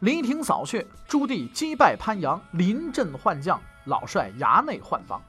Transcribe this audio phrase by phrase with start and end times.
[0.00, 5.20] 雷霆扫穴，朱棣击败潘阳，临阵换将，老帅衙内换防。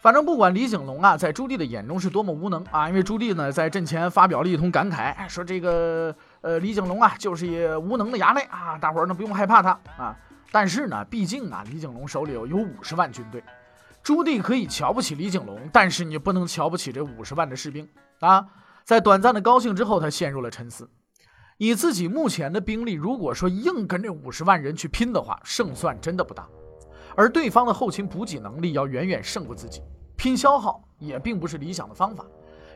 [0.00, 10.16] 反正不管李景龙啊，在朱棣的眼中是多么无能啊，因为朱棣呢在阵前发表了一通感慨，说这个呃李景龙啊就是一无能的衙内啊，大伙儿呢不用害怕他啊。
[10.50, 13.42] 但是呢，毕竟啊李景龙手里有有五十万军队，
[14.02, 18.44] 朱棣可以瞧不起李景龙，但是你不能瞧不起这五十万的士兵啊。
[18.84, 20.90] 在短暂的高兴之后，他陷入了沉思。
[21.64, 26.44] 以自己目前的兵力，如果说硬跟这五十万人去拼的话，胜算真的不大。
[27.14, 29.80] 而对方的后勤补给能力要远远胜过自己，
[30.16, 32.26] 拼消耗也并不是理想的方法。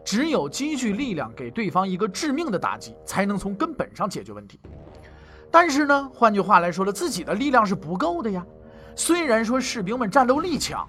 [0.05, 4.61] 只有积聚力量，给对方一个致命的打击，才能从根本上解决问题。
[5.51, 8.47] 但是呢，换句话来说了，自己的力量是不够的呀。
[8.95, 10.89] 虽然说士兵们战斗力强，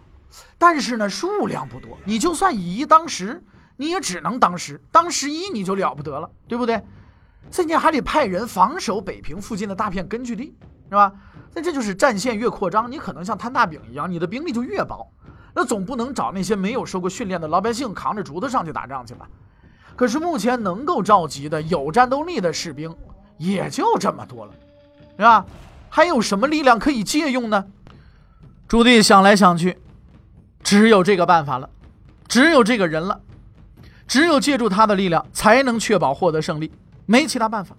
[0.60, 1.98] 但是呢数量不多。
[2.06, 3.44] 你就算以一当十，
[3.76, 6.80] 你也只能当十，当十一你就了不得了，对不对？
[7.50, 10.56] 这你还得派人防守北平附近的大片根据地，
[10.90, 11.12] 是吧？
[11.54, 15.12] 那这就是战线越扩张，你可能像摊大饼一样，你的兵力就越薄。
[15.56, 19.28] 那总不能找那些没有受过训练的老百姓扛着竹子上去打仗去吧？
[19.96, 22.96] 可是目前能够召集的有战斗力的士兵
[23.38, 24.54] 也就这么多了，
[25.16, 25.46] 是吧？
[25.90, 27.66] 还有什么力量可以借用呢？
[28.68, 29.80] 朱棣想来想去，
[30.62, 31.68] 只有这个办法了，
[32.28, 33.20] 只有这个人了，
[34.06, 36.72] 只有借助他的力量才能确保获得胜利，
[37.08, 37.76] 没其他办法。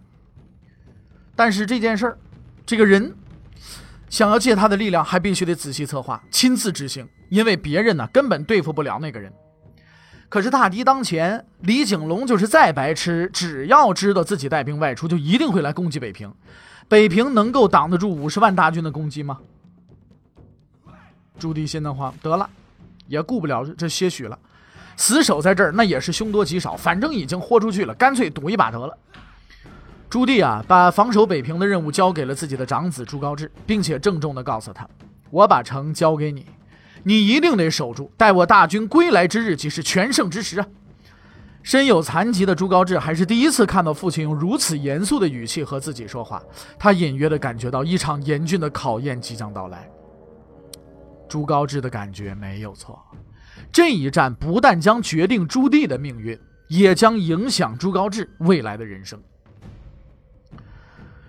[1.37, 2.19] 但是这件事儿，
[2.67, 3.15] 这个人。
[4.11, 9.31] 想要借他的力量，还必须得仔细策划、亲自执行，因为别人呢根本对付不了那个人。
[10.31, 16.33] 可是大敌当前，李景龙就是再白痴，只要知道自己带兵外出，就一定会来攻击北平。
[16.89, 19.39] 北平能够挡得住五十万大军的攻击吗？
[21.39, 22.49] 朱棣心的慌，得了，
[23.09, 24.39] 也顾不了这些许了，
[24.97, 28.97] 死守在这儿那也是凶多吉少，反正已经豁出去了，干脆赌一把得了。
[30.11, 34.89] 朱棣啊，把防守北平的任务交给了自己的长子朱高炽，并且郑重地告诉他
[35.31, 36.47] ：“我把城交给你，
[37.03, 40.67] 你一定得守住，待我大军归来之日，即是全胜之时啊！”
[41.63, 46.43] 身有残疾的朱高炽还是第一次看到父亲用如此严肃的语气和自己说话，
[46.79, 49.87] 他隐约地感觉到一场严峻的考验即将到来。
[51.29, 52.99] 朱高炽的感觉没有错，
[53.71, 56.39] 这一战不但将决定朱棣的命运，
[56.69, 59.21] 也将影响朱高炽未来的人生。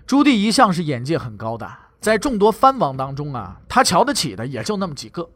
[0.09, 1.71] 朱棣一向是眼界很高的，
[2.01, 5.29] 在众多藩王当中啊，他瞧得起的也就那么几个，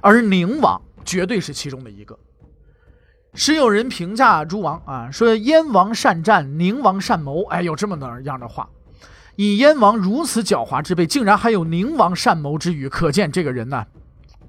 [0.00, 2.18] 而宁王绝对是其中的一个。
[3.34, 7.44] 时有人评价诸王啊，说燕王善战，宁王善谋。
[7.44, 8.68] 哎，有这么的样的话，
[9.36, 13.86] 以燕王如此狡猾之辈，竟然还有宁王善谋之语，可见这个人呢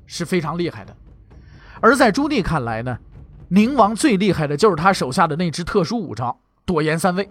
[0.08, 0.97] 是非常厉害的。
[1.80, 2.97] 而在朱棣看来呢，
[3.50, 7.30] 宁王最厉害的就是他手下的那支特殊武装——朵颜三卫。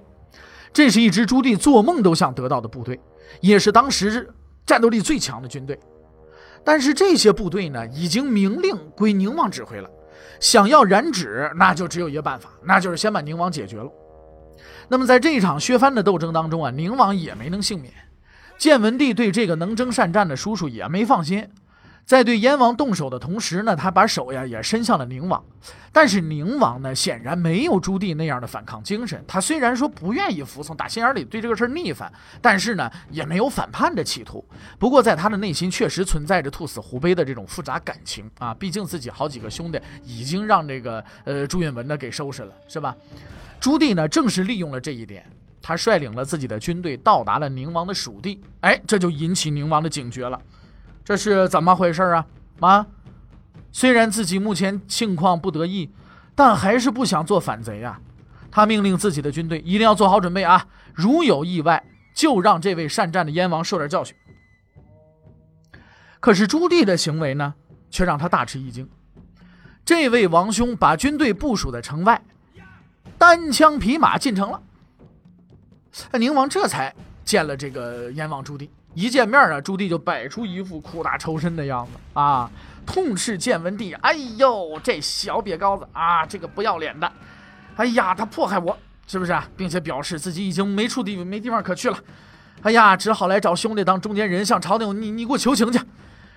[0.72, 2.98] 这是一支朱棣做梦都想得到的部队，
[3.40, 4.28] 也是当时
[4.64, 5.78] 战斗力最强的军队。
[6.64, 9.90] 但是这些部队呢，已经明令归宁王指挥了。
[10.40, 13.90] 想要染指，那就只有一个办法，那就是先把宁王解决了。
[14.88, 17.92] 那么在这一场削藩的斗争当中啊，宁王也没能幸免。
[18.58, 21.48] 建文帝对这个能征善战的叔叔也没放心。
[22.04, 25.42] 在对燕王动手的同时呢，他把手呀也伸向了宁王，
[25.92, 29.24] 但是宁王呢显然没有朱棣那样的反抗精神。
[29.26, 32.12] 他虽然说不愿意服从，打心眼里对这个事儿逆反，
[32.42, 34.44] 但是呢也没有反叛的企图。
[34.78, 42.94] 不过在他的内心确实存在着兔死狐悲的这种复杂感情啊，毕竟自己好几个兄弟已经让这个呃朱允文呢给收拾了，是吧？
[43.58, 45.24] 朱棣呢正是利用了这一点，
[45.62, 50.38] 他率领了自己的军队到达了宁王的属地，哎，这就引起宁王的警觉了。
[51.04, 52.26] 这是怎么回事啊？
[52.60, 52.86] 啊，
[53.72, 55.90] 虽然自己目前境况不得意，
[56.34, 58.00] 但还是不想做反贼啊。
[58.50, 60.66] 他命令自己的军队一定要做好准备啊！
[60.92, 61.82] 如有意外，
[62.14, 64.14] 就让这位善战的燕王受点教训。
[66.20, 67.54] 可是朱棣的行为呢，
[67.90, 68.88] 却让他大吃一惊。
[69.84, 72.22] 这位王兄把军队部署在城外，
[73.18, 74.62] 单枪匹马进城了。
[76.12, 76.94] 宁王这才
[77.24, 78.68] 见了这个燕王朱棣。
[78.94, 82.50] 一见面啊，朱棣就摆出一副苦大仇深的样子啊，
[82.84, 87.10] 痛斥建文帝：“哎呦，这小瘪羔子啊，这个不要脸的！
[87.76, 89.48] 哎呀，他迫害我，是不是啊？
[89.56, 91.98] 并且表示自己已经没处地没地方可去了。
[92.62, 95.80] 哎呀，只好来找兄弟当中间人，向朝廷你你给我求情去，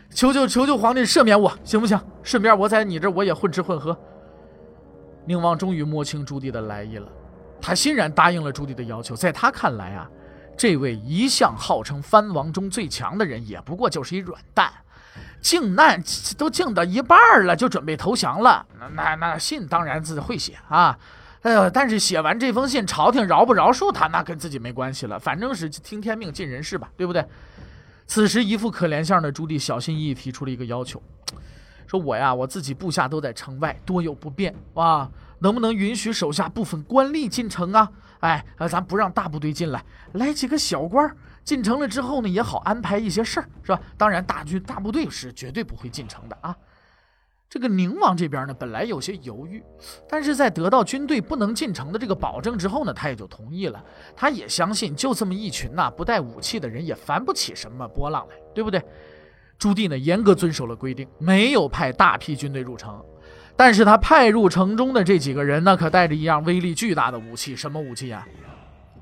[0.09, 1.99] 求求求求皇帝赦免我，行不行？
[2.23, 3.97] 顺便我在你这我也混吃混喝。
[5.25, 7.07] 宁王终于摸清朱棣的来意了，
[7.59, 9.15] 他欣然答应了朱棣的要求。
[9.15, 10.09] 在他看来啊，
[10.57, 14.71] 这位一向号称藩王中最强的人，也不过就是一软蛋。
[15.41, 16.01] 靖难
[16.37, 18.65] 都靖到一半了，就准备投降了。
[18.79, 20.97] 那那那信当然自己会写啊，
[21.43, 27.23] 呃，但是写完这封信，朝廷饶不饶恕他，那跟自己没关系了，反正是听天命尽人事吧，对不对？
[28.07, 30.99] 此时一副可怜相的朱棣小心翼翼提出了一个要求，
[31.85, 35.07] 说我呀，我自己部下都在城外，多有不便啊，
[35.39, 37.91] 能不能允许手下部分官吏进城啊？
[38.25, 39.83] 哎，咱不让大部队进来，
[40.13, 41.15] 来几个小官。
[41.43, 43.79] 进城了之后呢，也好安排一些事儿，是吧？
[43.97, 46.55] 当然，大军大部队是绝对不会进城的啊。
[47.47, 49.63] 这个宁王这边呢，本来有些犹豫，
[50.09, 53.83] 但是在得到军队不能进城的这个保证之后呢，他也就同意了。
[54.15, 58.83] 他也相信，就这么一群呐不带武器的人，也翻不起什么波浪来，对不对？
[59.59, 62.99] 朱棣呢，严格遵守了规定，没有派大批军队入城，
[63.57, 68.27] 但是他派入城中的这几个人呢，可带着一样威力巨大的武器，什么武器呀？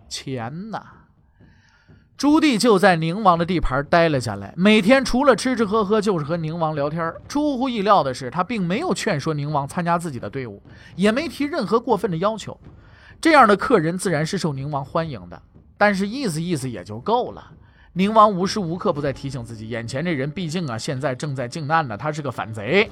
[0.07, 0.81] 钱呐！
[2.15, 7.11] 朱棣就在宁王的地盘待了下来，每天除了吃吃喝喝，就是和宁王聊天。
[7.27, 10.61] 出乎意料的是，他并没有劝说宁王参加自己的队伍，
[10.95, 12.57] 也没提任何过分的要求。
[13.19, 15.41] 这样的客人自然是受宁王欢迎的，
[15.77, 17.51] 但是意思意思也就够了。
[17.93, 22.89] 宁王无时无刻不在提醒自己，眼前这人毕竟啊，现在正在靖难呢，他是个反贼，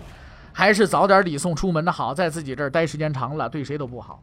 [0.53, 2.13] 还是早点礼送出门的好。
[2.13, 4.21] 在自己这儿待时间长了，对谁都不好。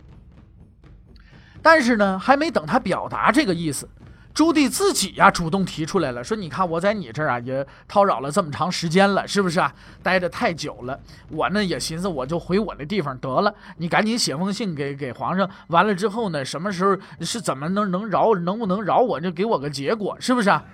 [1.60, 3.88] 但是呢，还没等他表达这个意思。
[4.34, 9.75] 朱棣自己呀，主动提出来了，说：“你看我在你这儿啊，也叨扰了这么长时间了，是不是啊？
[10.00, 13.52] 待着太久了，我呢也寻思，我就回我那地方得了。
[13.78, 20.64] 你赶紧写封信给给皇上，完了之后呢，什么时候是怎么能能饶，能不能饶我，就给我个结果，是不是？”啊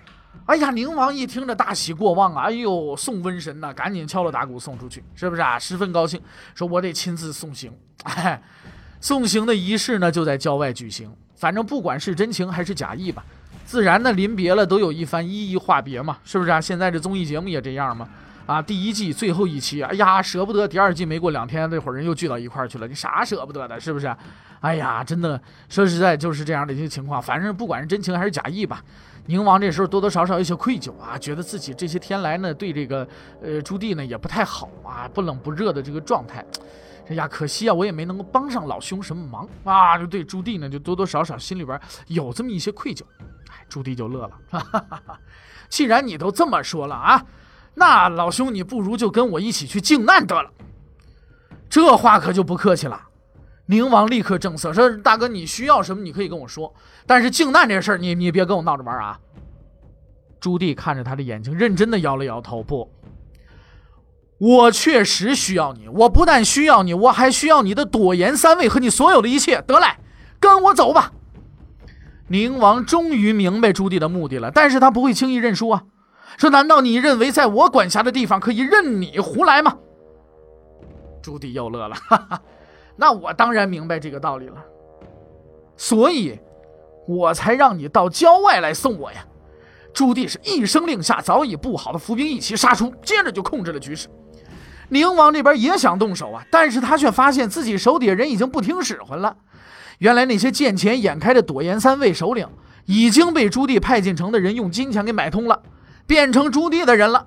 [0.47, 5.59] 哎呀，宁王一听着大喜过望啊，哎呦，送瘟神呐，赶紧敲锣打鼓送出去，是不是啊？
[5.59, 6.21] 十分高兴，
[6.55, 7.73] 说我得亲自送行。
[8.03, 8.43] 哎，
[9.01, 13.25] 送行的仪式呢，就在郊外举行，反正不管是真情还是假意吧。
[13.65, 16.61] 自然呢，临别了都有一番依依话别嘛，是不是啊？
[16.61, 18.07] 现在这综艺节目也这样嘛？
[18.45, 20.69] 啊，第一季最后一期，哎呀，舍不得。
[20.69, 24.15] 第二季没过两天，那伙人又聚到一块去了，你啥舍不得的，是不是？
[24.65, 25.39] 哎呀，真的，
[25.69, 27.21] 说实在就是这样的一些情况。
[27.21, 28.83] 反正不管是真情还是假意吧，
[29.27, 33.07] 宁王这时候多多少少有些愧疚啊，觉得自己这些天来呢，对这个
[33.43, 36.43] 呃朱棣呢也不太好啊，不冷不热的这个状态。
[37.09, 43.03] 哎呀，可惜啊，我也没能够帮上老兄什么忙啊，就对朱棣呢，就多多少少心里边有这么一些愧疚。
[43.51, 45.21] 哎朱棣就乐了，哈哈哈哈
[45.69, 47.23] 既然你都这么说了啊，
[47.75, 50.51] 那老兄你不如就跟我一起去靖难得了。
[51.69, 52.99] 这话可就不客气了。
[53.67, 56.75] 宁王立刻正色说：“大哥，你需要什么你可以跟我说，
[57.07, 59.19] 但是靖难这事儿你你别跟我闹着玩啊。”
[60.39, 62.91] 朱棣看着他的眼睛，认真的摇了摇头：“不，
[64.39, 65.89] 我确实需要你。
[65.89, 69.63] 我不但需要你，我还需要你的朵颜三位和你所有的一切。
[69.63, 69.99] 得来，
[70.39, 71.13] 跟我走吧。”
[72.29, 75.85] 宁王终于明白朱棣的目的了，但是他不会轻易认输啊！
[76.39, 79.77] 说难道你认为在我管辖的地方可以任你胡来吗？
[81.23, 82.43] 朱棣又乐了，哈哈，
[82.97, 84.57] 那我当然明白这个道理了，
[85.77, 86.39] 所以，
[87.07, 89.25] 我才让你到郊外来送我呀！
[89.93, 94.09] 朱棣是一声令下，早已布好的伏兵一齐杀出，接着就控制了局势。
[94.89, 99.37] 宁王这边也想动手啊，但是他却发现自己手底下人已经不听使唤了。
[99.99, 102.47] 原来那些见钱眼开的朵颜三位首领，
[102.87, 105.63] 已经被朱棣派进城的人用金钱给买通了，
[106.07, 107.27] 变成朱棣的人了。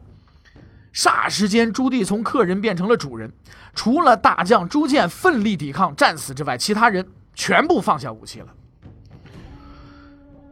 [0.97, 3.31] 霎时间，朱棣从客人变成了主人。
[3.75, 8.47] 除了大将朱建奋力抵抗战死之外，其他人全部放下武器了。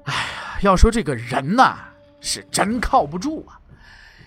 [0.04, 1.76] 哎呀，要说这个人呐，
[2.22, 3.58] 是真靠不住啊！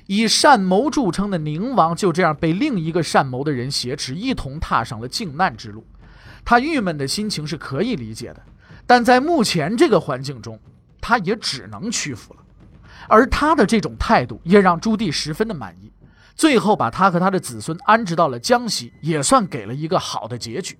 [0.06, 5.86] 以善谋著称的宁王，就这样被另一个善谋的人挟持，一同踏上了靖难之路。
[6.44, 8.42] 他郁闷的心情是可以理解的，
[8.88, 10.58] 但在目前这个环境中，
[11.00, 12.40] 他也只能屈服了。
[13.06, 15.92] 而他的这种态度也让朱棣十分的满意，
[16.38, 20.78] 最后把他和他的子孙安置到了江西，也算给了一个好的结局。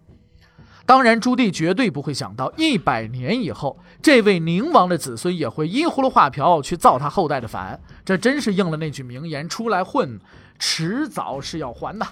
[0.86, 7.78] 当然，朱棣绝对不会想到，一百年以后，这位宁王的子孙也会依葫芦画瓢去造他后代的反。
[8.04, 10.18] 这真是应了那句名言：“出来混，
[10.60, 12.06] 迟早是要还的。”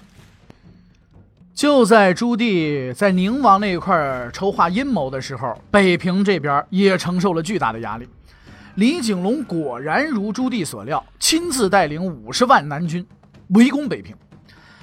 [1.55, 8.07] 就在朱棣在宁王那块筹划阴谋的时候，北平这边也承受了巨大的压力。
[8.75, 13.03] 李景龙果然如朱棣所料，亲自带领五十万南军
[13.49, 14.15] 围攻北平。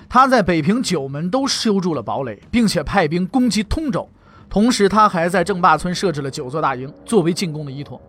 [0.09, 4.09] 他在北平九门都修筑了堡垒，并且派兵攻击通州。
[4.49, 8.01] 同时，他还在郑坝村设置了九座大营，作为进攻的依托。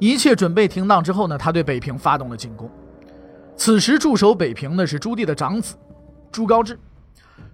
[0.00, 2.68] 一切准备停当之后呢，他对北平发动了进攻。
[3.56, 5.76] 此时驻守北平的是朱棣的长子
[6.32, 6.76] 朱高炽。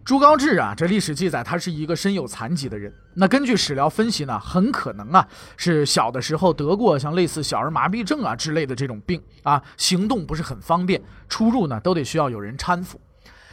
[0.04, 2.92] 朱高炽啊，这历史记载他是一个身有残疾的人。
[3.14, 13.00] 那根据史料分析呢，很可能啊是小的时候得过像类似小儿麻痹症啊之类的这种病啊，行动不是很方便，出入呢都得需要有人搀扶。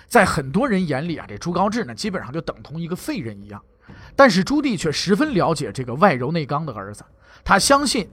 [0.08, 3.62] 在很多人眼里啊，这朱高炽呢基本上就等同一个废人一样。
[4.14, 7.06] 但是朱棣却十分了解这个外柔内刚的儿子，
[7.46, 8.10] 他相信。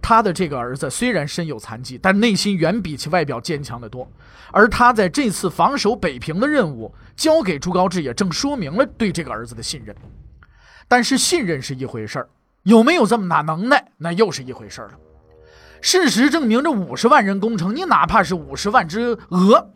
[0.00, 4.10] 他的这个儿子虽然身有残疾，但内心远比其外表坚强得多。
[4.50, 9.94] 而他在这次防守北平的任务交给朱高炽，也正说明了对这个儿子的信任。
[10.86, 12.28] 但是信任是一回事儿，
[12.62, 14.94] 有没有这么大能耐，那又是一回事儿了。
[15.80, 19.70] 事实证明，这五十万人攻城，你哪怕是五十万只鹅，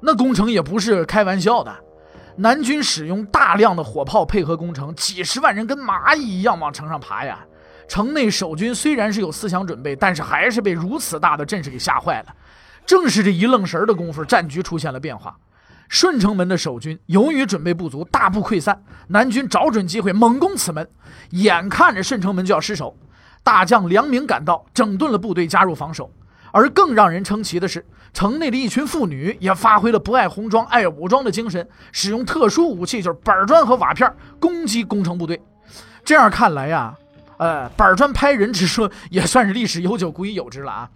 [0.00, 1.74] 那攻城也不是开玩笑的。
[2.36, 7.46] 南军使用大量的火炮配合攻城，几十万人跟蚂蚁一样往城上爬呀。
[7.86, 12.34] 城内守军虽然是有思想准备，但是还是被如此大的阵势给吓坏了。
[12.86, 15.36] 正是这一愣神的功夫，战局出现了变化。
[15.88, 18.82] 顺城门的守军由于准备不足，大步溃散。
[19.08, 20.88] 南军找准机会猛攻此门，
[21.30, 22.96] 眼看着顺城门就要失守，
[23.42, 26.10] 大将梁明赶到，整顿了部队，加入防守。
[26.52, 34.10] 而更让人称奇的是，城内的一群妇女也发挥了不爱红装爱武装的精神，使用特殊武器，就是板砖和瓦片
[34.40, 35.40] 攻击攻城部队。
[36.04, 36.96] 这样看来呀。
[37.38, 40.90] 呃，板砖拍人之说也算是历史悠久、古已有之了啊。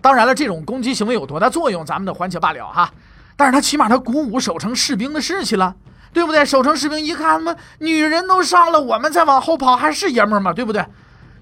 [0.00, 2.92] 当然了，这种攻击行为有多大作用，咱们得还且罢了哈。
[3.36, 5.74] 但是他起码他鼓舞守城士兵的士气了，
[6.12, 6.44] 对不对？
[6.44, 10.52] 守城士兵一看，他妈女人都上了，我们再往后跑还是爷们儿吗？
[10.52, 10.84] 对不对？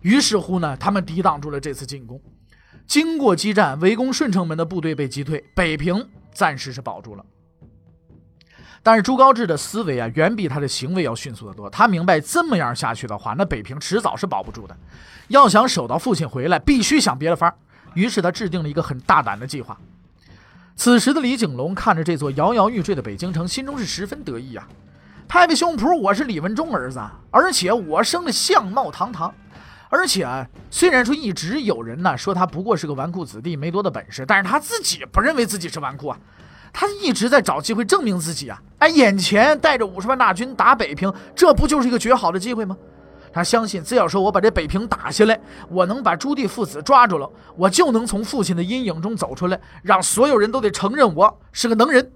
[0.02, 2.21] 于是乎呢，他们抵挡住了这次进攻。
[2.87, 7.25] 经过激战，围攻顺城门的部队被击退，北平暂时是保住了。
[8.88, 11.68] 但是朱高炽的思维啊，远比他的行为要迅速得多。
[11.68, 14.75] 他明白，这么样下去的话，那北平迟早是保不住的。
[15.26, 17.54] 要想守到父亲回来，必须想别的法儿。
[17.92, 19.76] 于是他制定了一个很大胆的计划。
[20.75, 24.66] 此时的李景龙看着这座摇摇欲坠的北京城，心中是十分得意啊，
[25.28, 26.99] 拍拍胸脯：“我是李文忠儿子，
[27.30, 29.35] 而且我生的相貌堂堂。
[29.90, 36.18] 而且啊，虽然说一直有人呢说他不过是个纨绔子弟，没多大本事，但是他自己不认为自己是纨绔啊。”
[36.72, 38.60] 他一直在找机会证明自己啊！
[38.78, 42.76] 哎，眼前带着五十万大军打北平，这不就是一个绝好的机会吗？
[43.32, 52.10] 他相信，只要说我把这北平打下来，我能把朱棣父子抓住了，我就能从父亲的阴影中走出来，让所有人都得承认我是个能人。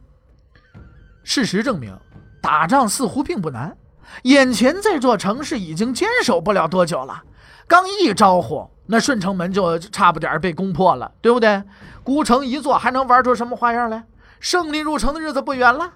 [1.22, 1.94] 事实证明，
[2.40, 3.76] 打仗似乎并不难。
[4.22, 7.22] 眼前这座城市已经坚守不了多久了，
[7.66, 11.62] 刚一招呼，那顺城门就差不点被攻破了，对不对？
[12.02, 14.02] 孤城一座，还能玩出什么花样来？
[14.42, 15.92] 胜利入城的日子不远了，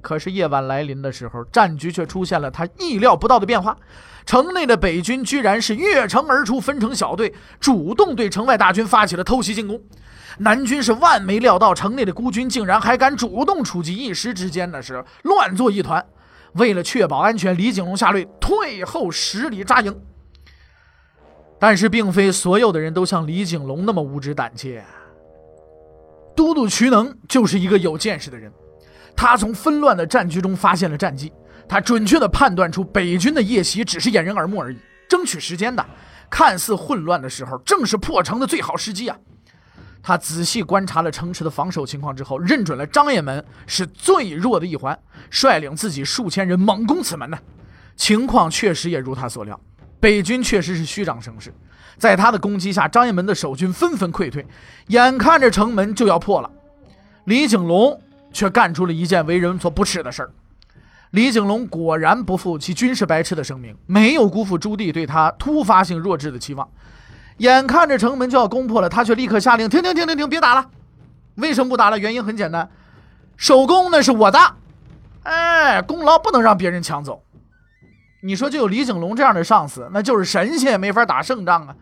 [0.00, 3.76] 可是夜晚来临的时候，战局却出现了他意料不到的变化。
[4.24, 9.82] 城内的北军居然是越城而出，分成小队，主动对城外大军发起了偷袭进攻。
[10.38, 16.06] 南军是万没料到，城内的孤军竟然还敢主动出击，一时之间呢是乱作一团。
[16.52, 20.00] 为了确保安全，李景龙下令退后十里扎营。
[21.58, 24.84] 但是，并非所有的人都像李景龙那么无知胆怯。
[26.56, 28.50] 都督瞿能就是一个有见识的人，
[29.14, 31.30] 他从纷乱的战局中发现了战机，
[31.68, 35.84] 他准确地判断出北军的夜袭只是掩人耳目而已，争取时间的。
[36.30, 39.18] 看似混乱的时候，正是破城的最好时机啊！
[40.02, 44.98] 他仔细观察了城池的防守情况之后，认准了张掖门是最弱的一环，
[45.30, 47.38] 率领自己数千人猛攻此门呢。
[47.96, 49.60] 情况确实也如他所料，
[50.00, 51.52] 北军确实是虚张声势。
[51.98, 54.46] 在他的攻击下，张掖门的守军纷纷溃退，
[54.88, 56.50] 眼看着城门就要破了，
[57.24, 58.00] 李景龙
[58.32, 60.30] 却干出了一件为人所不齿的事儿。
[61.12, 66.68] 李景龙果然不负其军事白痴的声明，没有辜负朱棣对他突发性弱智的期望。
[67.38, 70.66] 眼看着城门就要攻破了，他却立刻下令：停停停停停，别打了！
[71.36, 71.98] 为什么不打了？
[71.98, 72.68] 原因很简单，
[73.36, 74.38] 守功那是我的，
[75.22, 77.22] 哎，功劳不能让别人抢走。
[78.20, 81.76] 你说就有李景龙这样的上司，那就是神仙也没法打胜仗啊。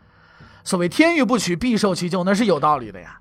[0.62, 3.18] 所谓天欲不取，必受其咎，那是有道理的呀。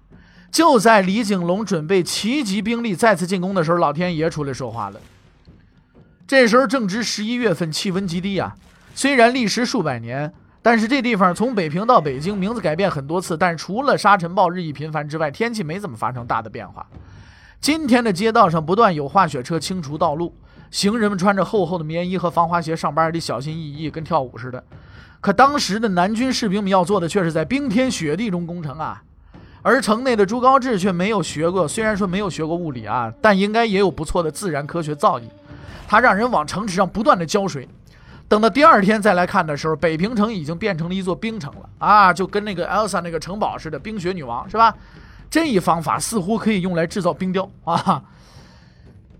[0.51, 4.99] 就在李景龙准备齐集兵力再次进攻的时候，老天爷出来说话了。
[6.27, 8.55] 这时候正值十一月份，气温极低啊。
[8.95, 16.85] 虽然历时数百年，但是这地方从北平到北京名字改变很多次，但是除了沙尘暴日益频繁之外，天气没怎么发生大的变化。
[17.59, 20.35] 今天的街道上不断有化雪车清除道路，
[20.73, 24.63] 行人们穿着厚厚的棉衣和防滑鞋上班，得小心翼翼，跟跳舞似的。
[25.21, 29.03] 可当时的南军士兵们要做的却是在冰天雪地中攻城啊，
[29.61, 35.25] 而城内的朱高炽却没有学过，虽然说没有学过物理啊，但应该也有不错的自然科学造诣。
[35.87, 37.69] 他让人往城池上不断的浇水，
[38.27, 44.75] 等到第二天再来看的时候，北平城已经变成了一座冰城了啊，就跟那个 Elsa 那个城堡似的，冰雪女王是吧？
[45.29, 48.01] 这一方法似乎可以用来制造冰雕啊。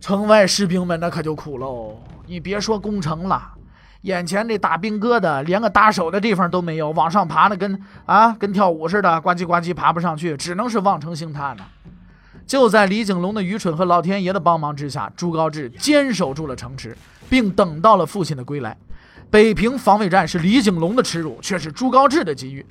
[0.03, 3.41] 城外士兵们那可就苦喽，你别说攻城了，
[4.01, 11.63] 眼前这大兵疙瘩连个搭手的地方都没有，往上爬那跟啊跟跳舞似的，呱唧呱唧爬不上去，只能是望城兴叹呢。
[12.45, 16.97] 就在李景龙的愚蠢和老天爷的帮忙之下，朱高炽坚守住了城池，
[17.29, 18.75] 并等到了父亲的归来。
[19.31, 22.65] 北平防卫战是李景龙的耻辱，却是朱高炽的机遇。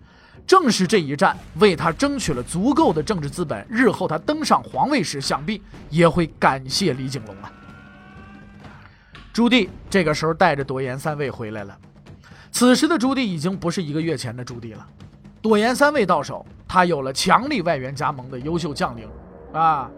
[0.46, 7.50] 正是这一战，为他争取了足够的政治资本，日后他登上皇位时，想必也会感谢李景龙啊。
[9.32, 11.78] 朱棣这个时候带着朵颜三位回来了。
[12.50, 14.86] 此时的朱棣已经不是一个月前的朱棣了。
[15.40, 19.08] 朵颜三位到手，他有了强力外援加盟的优秀将领
[19.54, 19.90] 啊。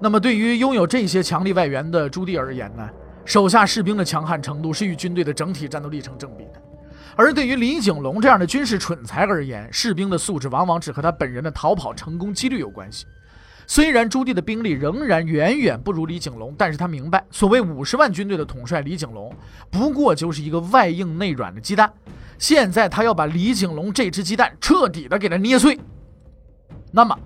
[0.00, 2.88] 那么，对于拥有这些强力外援的朱棣而言呢，
[3.24, 6.62] 手下士兵的强悍程度是与军队的整体战斗力成正比的。
[7.16, 13.06] 而对于李景龙这样的军事蠢材而言，士兵的素质往往只和他本人的逃跑成功几率有关系。
[13.66, 19.34] 虽然朱棣的兵力仍然远远不如李景龙，但是他明白，所谓五十万军队的统帅李景龙，
[19.70, 21.90] 不过就是一个外硬内软的鸡蛋。
[22.38, 25.78] 现在他要把李景龙这只鸡蛋彻底的给他捏碎。
[26.90, 27.16] 那么，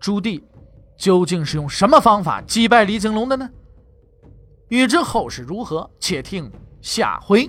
[0.00, 0.42] 朱棣
[0.96, 3.48] 究竟是用什么方法击败李景龙的呢？
[4.68, 6.50] 欲知后事如何，且听
[6.80, 7.48] 下回